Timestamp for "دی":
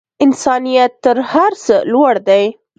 2.27-2.43